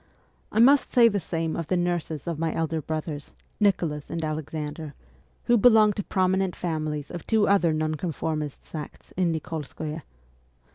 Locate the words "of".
1.55-1.67, 2.25-2.39, 7.11-7.27